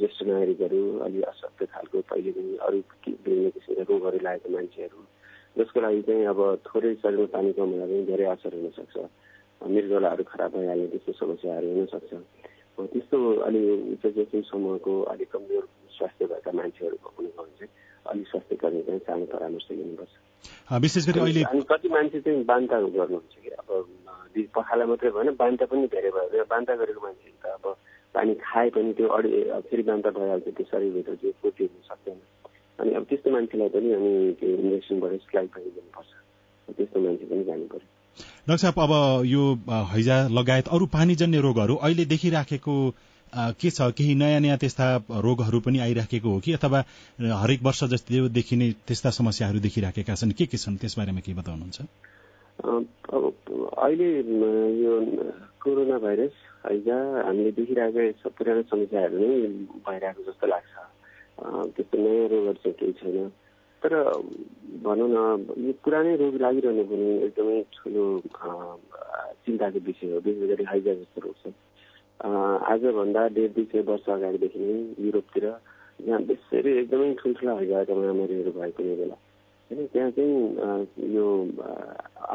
[0.00, 5.00] ज्येष्ठ नागरिकहरू अलि अशक्त खालको पहिले पनि अरू विभिन्न किसिमका रोगहरू लागेको मान्छेहरू
[5.60, 8.96] जसको लागि चाहिँ अब थोरै शरीरमा पानी कम हुँदा पनि धेरै असर हुनसक्छ।
[9.62, 12.12] मृगलाहरू खराब भइहाल्ने त्यस्तो समस्याहरू हुनसक्छ
[12.78, 13.60] त्यस्तो अलि
[13.92, 15.64] उच्च जोखिम समूहको अलिक कमजोर
[15.98, 17.72] स्वास्थ्य भएका मान्छेहरूको हुनु भने चाहिँ
[18.06, 20.14] अलिक स्वास्थ्य कर्मी चाहिँ सानो परामर्श लिनुपर्छ।
[20.82, 23.50] विशेष गरी अहिले अनि कति मान्छे चाहिँ बान्ता गर्नुहुन्छ कि?
[23.50, 23.68] अब
[24.54, 27.66] पखाला मात्रै भएन बान्ता पनि धेरै भयो। बान्ता गरेको मान्छे त अब
[28.14, 29.30] पानी खाए पनि त्यो अडि
[29.68, 32.18] फेरि बान्ता भइहाल्छ त्यो शरीरभित्र त्यो पूर्ति हुन सक्दैन।
[32.78, 36.10] अनि अब त्यस्तो मान्छेलाई पनि अनि त्यो इन्जेक्सनबाट स्लाइड पनि दिनुपर्छ।
[36.78, 37.97] त्यस्तो मान्छे पनि जानु पर्यो।
[38.48, 39.42] डाक्टर साहब अब यो
[39.92, 42.74] हैजा लगायत अरू पानीजन्य रोगहरू अहिले देखिराखेको
[43.32, 43.80] के छ?
[43.92, 44.86] केही नयाँ नयाँ त्यस्ता
[45.20, 46.52] रोगहरू पनि आइराखेको हो कि?
[46.56, 46.84] अथवा
[47.20, 50.32] हरेक वर्ष जस्तै देखिने त्यस्ता समस्याहरू देखिराखेका छन्?
[50.32, 50.76] के के छन्?
[50.80, 51.78] त्यसबारेमा के बताउनुहुन्छ?
[52.64, 54.08] अहिले
[54.82, 54.92] यो
[55.62, 56.34] कोरोना भाइरस
[56.66, 59.28] हैजा हामीले देखिरहेको पुरानो समस्याहरू नै
[59.84, 60.72] भइरहेको जस्तो लाग्छ।
[61.76, 63.30] त्यस्तो नयाँ रोगहरू चाहिँ केही छैन।
[63.82, 63.92] तर
[64.84, 65.18] भनौँ न
[65.66, 68.04] यो पुरानै रोग लागिरहनु पनि एकदमै ठुलो
[69.44, 71.54] चिन्ताको विषय हो। विशेष गरी हैजा जस्तो रोग छ।
[72.72, 75.44] आजभन्दा डेढ दुई सय वर्ष अगाडिदेखि नै युरोपतिर
[76.06, 79.16] जहाँ बेसरी एकदमै ठुल्ठुला हैजाका महामारीहरू भएको बेला।
[79.70, 81.26] होइन त्यहाँ चाहिँ यो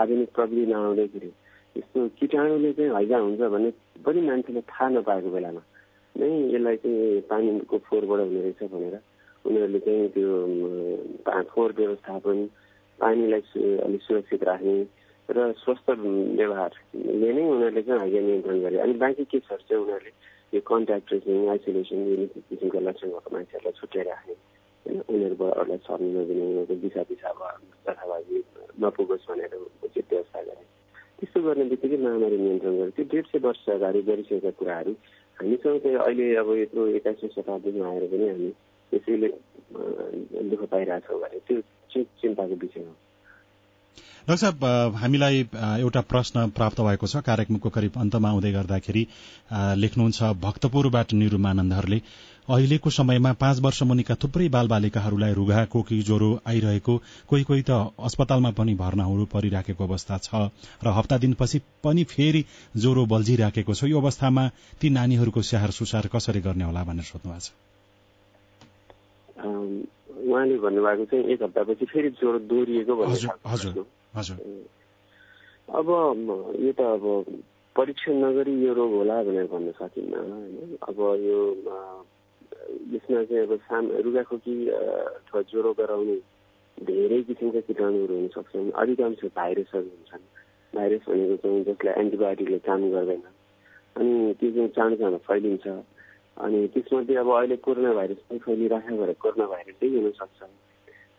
[0.02, 1.32] आधुनिक प्रविधि नआउँदैखेरि
[1.76, 3.70] यस्तो किटाणुले चाहिँ हैजा हुन्छ भन्ने
[4.06, 5.62] पनि मान्छेले थाहा नपाएको बेलामा
[6.16, 8.96] नै यसलाई चाहिँ पानीको फोहोरबाट हुने रहेछ भनेर
[9.46, 10.30] उनीहरूले चाहिँ त्यो
[11.54, 12.38] फोहोर व्यवस्थापन
[13.00, 13.42] पानीलाई
[13.86, 14.76] अलिक सुरक्षित राख्ने
[15.30, 20.12] र स्वस्थ व्यवहारले नै उनीहरूले चाहिँ हाइजिया नियन्त्रण गरे। अनि बाँकी केसहरू चाहिँ उनीहरूले
[20.54, 24.36] यो कन्ट्याक्ट ट्रेसिङ आइसोलेसन यो किसिमका लक्षण भएको मान्छेहरूलाई छुट्याइ राख्ने
[24.86, 27.40] होइन उनीहरूबाट अरूलाई सर्नु नदिने उनीहरूको दिशा पिसाब
[27.88, 28.38] जथाभावी
[28.84, 30.64] नपुगोस् भनेर उचित व्यवस्था गरे।
[31.20, 34.92] त्यस्तो गर्ने बित्तिकै महामारी नियन्त्रण गरे। त्यो डेढ सय वर्ष अगाडि गरिसकेका कुराहरू
[35.38, 38.50] हामीसँग चाहिँ अहिले अब यत्रो एक्काइसौँ शताब्दीमा आएर पनि हामी
[38.94, 39.30] त्यसैले
[40.50, 41.62] दुःख भने त्यो
[41.94, 42.94] चिन्ताको विषय हो।
[44.28, 45.40] डाक्टर साहब हामीलाई
[45.84, 49.04] एउटा प्रश्न प्राप्त भएको छ। कार्यक्रमको करिब अन्तमा आउँदै गर्दाखेरि
[49.82, 52.00] लेख्नुहुन्छ भक्तपुरबाट निरूमानन्दहरूले
[52.48, 56.94] अहिलेको समयमा पाँच वर्ष मुनिका थुप्रै बालबालिकाहरूलाई रुघा कोकी ज्वरो आइरहेको
[57.28, 60.48] कोही कोही त अस्पतालमा पनि भर्नाहरू परिराखेको अवस्था छ
[60.84, 62.46] र हप्ता दिनपछि पनि फेरि
[62.78, 64.48] ज्वरो बल्झिराखेको छ। यो अवस्थामा
[64.80, 67.73] ती नानीहरूको स्याहार सुसार कसरी गर्ने होला भनेर सोध्नु भएको छ।
[69.44, 72.94] उहाँले भन्नुभएको चाहिँ एक हप्तापछि फेरि ज्वरो दोहोरिएको
[75.74, 75.88] अब
[76.60, 77.06] यो त अब
[77.76, 80.78] परीक्षण नगरी यो रोग होला भनेर भन्न सकिन्न होइन?
[80.88, 81.40] अब यो
[82.94, 86.18] यसमा चाहिँ अब साम रुगाखोकी अथवा ज्वरो गराउने
[86.78, 90.26] धेरै किसिमका किटाणुहरू हुन सक्छन्। अधिकांश भाइरसहरू हुन्छन्।
[90.76, 93.24] भाइरस भनेको चाहिँ जसलाई एन्टिबायोटिकले काम गर्दैन।
[93.98, 95.66] अनि त्यो चाहिँ चाँडो चाँडो फैलिन्छ।
[96.38, 100.42] अनि त्यसमध्ये अब अहिले कोरोना भाइरस पनि फैलिरहेको भएर कोरोना भाइरसै हुनसक्छ।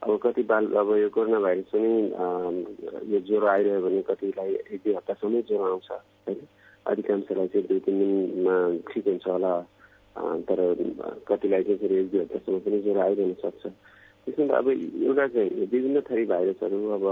[0.03, 1.92] अब कति बाल अब यो कोरोना भाइरस पनि
[3.12, 6.40] यो ज्वरो आइरह्यो भने कतिलाई एक दुई हप्तासम्मै ज्वरो आउँछ होइन?
[6.87, 8.57] अधिकांशलाई चाहिँ दुई तिन दिनमा
[8.92, 9.55] ठिक हुन्छ होला।
[10.48, 10.59] तर
[11.29, 16.00] कतिलाई चाहिँ फेरि एक दुई हप्तासम्म पनि ज्वरो आइरहन सक्छ त्यसमा अब एउटा चाहिँ विभिन्न
[16.11, 17.05] थरी भाइरसहरू अब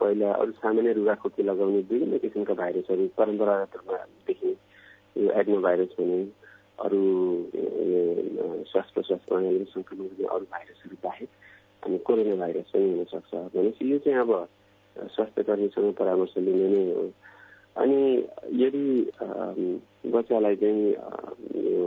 [0.00, 4.54] पहिला अरू सामान्य रुगाखोकी लगाउने विभिन्न किसिमका भाइरसहरू परम्परागत रूपमा देखिने
[5.16, 6.18] यो एडनो भाइरस भने
[6.78, 7.02] अरू
[8.70, 11.28] श्वास प्रश्वास प्रणाली सङ्क्रमण हुने अरू भाइरसहरू बाहेक
[11.82, 14.32] अनि कोरोना भाइरस पनि हुनसक्छ भनेपछि यो चाहिँ अब
[14.96, 17.04] स्वास्थ्य कर्मीसँग परामर्श लिने नै हो।
[17.76, 18.00] अनि
[18.62, 18.84] यदि
[20.14, 20.90] बच्चालाई चाहिँ
[21.70, 21.86] यो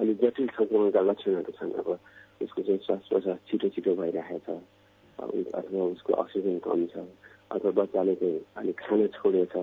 [0.00, 1.88] अलिक जटिल सङ्क्रमणका लक्षणहरू छन् अब
[2.42, 4.60] उसको चाहिँ श्वास प्रश्वास छिटो छिटो भइरहेको छ
[5.54, 7.04] अथवा उसको अक्सिजन कम छ
[7.52, 9.56] अथवा बच्चाले चाहिँ अलिक खान छोडेछ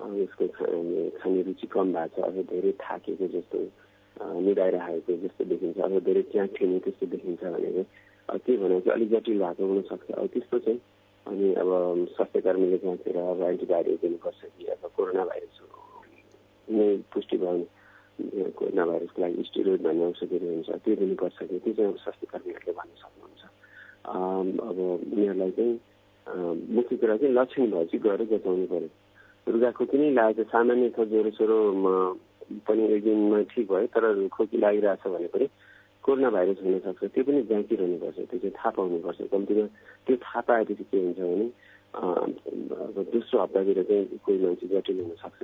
[0.00, 0.44] उसको
[1.18, 3.58] खाने रुचि कम भएको छ अथवा धेरै थाकेको जस्तो
[4.46, 7.82] निदाइरहेको जस्तो देखिन्छ अथवा धेरै च्याख्लिने त्यस्तो देखिन्छ भनेको
[8.28, 10.80] के भने चाहिँ अलिक जटिल भएको हुनसक्छ। अब त्यस्तो चाहिँ
[11.26, 11.68] अनि अब
[12.14, 15.58] स्वास्थ्य कर्मीले त्यहाँतिर अब एन्टिबायोटिक दिनुपर्छ कि अब कोरोना भाइरस
[16.68, 21.58] नै पुष्टि भयो भने कोरोना भाइरसको लागि स्टिरोइड भन्ने औषधिहरू हुन्छ त्यो दिनुपर्छ कि?
[21.58, 23.42] त्यो चाहिँ अब स्वास्थ्य कर्मीहरूले भन्न सक्नुहुन्छ।
[24.68, 24.78] अब
[25.14, 25.74] उनीहरूलाई चाहिँ
[26.76, 28.88] मुख्य कुरा चाहिँ लक्षण भएपछि गएर जचाउनु पऱ्यो।
[29.46, 31.58] रुगाखोकी नै लागेको सामान्य छ ज्वरो सोरो
[32.66, 34.04] पनि एक दिनमा ठिक भयो तर
[34.34, 35.46] खोकी लागिरहेछ भने पनि
[36.04, 39.66] कोरोना भाइरस हुनसक्छ। त्यो पनि जाँचिरहनुपर्छ त्यो चाहिँ थाहा पाउनुपर्छ। कम्तीमा
[40.06, 41.46] त्यो थाहा पाएपछि के हुन्छ भने
[41.94, 45.42] अब दोस्रो हप्तातिर चाहिँ कोही मान्छे जटिल हुनसक्छ।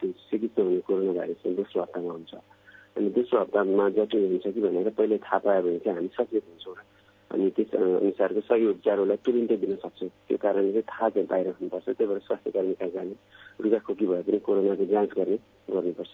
[0.00, 2.32] त्यो चिकित्सा हुने कोरोना भाइरस चाहिँ दोस्रो हप्तामा हुन्छ।
[2.96, 6.76] अनि दोस्रो हप्तामा जटिल हुन्छ कि भनेर पहिले थाहा पायो भने चाहिँ हामी सचेत हुन्छौँ
[7.32, 12.06] अनि त्यस अनुसारको सही उपचारहरूलाई तुरुन्तै दिन सक्छौँ। त्यो कारणले चाहिँ थाहा चाहिँ पाइराख्नुपर्छ त्यही
[12.06, 13.14] भएर स्वास्थ्य कर्मी कहाँ जाने
[13.60, 15.36] रुगाखोकी भए पनि कोरोनाको जाँच गर्ने
[15.72, 16.12] गर्नुपर्छ।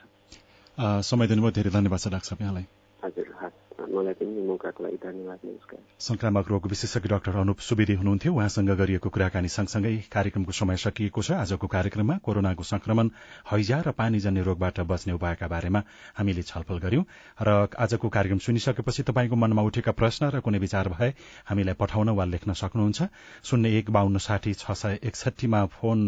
[1.04, 2.77] समय दिनुभयो। धेरै धन्यवाद छ डाक्टर यहाँलाई। हजुर
[3.88, 5.40] मलाई पनि मौकाको लागि धन्यवाद
[6.00, 11.30] संक्रामक रोग विशेषज्ञ डाक्टर अनुप सुवेदी हुनुहुन्थ्यो। उहाँसँग गरिएको कुराकानी सँगसँगै कार्यक्रमको समय सकिएको छ।
[11.38, 13.10] आजको कार्यक्रममा कोरोनाको संक्रमण
[13.50, 15.80] हैजा र पानीजन्य रोगबाट बच्ने उपायका बारेमा
[16.18, 17.04] हामीले छलफल गर्यौं।
[17.38, 21.10] र आजको कार्यक्रम सुनिसकेपछि तपाईँको मनमा उठेका प्रश्न र कुनै विचार भए
[21.48, 22.98] हामीलाई पठाउन वा लेख्न सक्नुहुन्छ।
[23.44, 25.98] शून्य एक बान्न साठी छ सय एकसठीमा फोन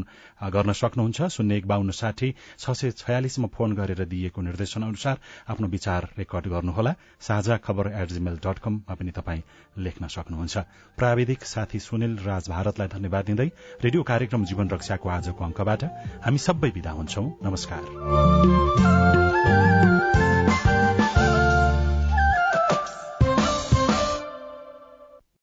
[0.53, 5.17] गर्न सक्नुहुन्छ। शून्य एक बान्न साठी छ सय छयालिसमा फोन गरेर दिइएको निर्देशन अनुसार
[5.49, 9.43] आफ्नो विचार रेकर्ड गर्नुहोला। साझा खबर एट जीमेल डट कममा पनि तपाईँ
[9.79, 10.57] लेख्न सक्नुहुन्छ।
[10.99, 13.49] प्राविधिक साथी सुनिल राज भारतलाई धन्यवाद दिँदै
[13.85, 15.85] रेडियो कार्यक्रम जीवन रक्षाको आजको अंकबाट
[16.25, 17.83] हामी सबै विदा हुन्छौ। नमस्कार।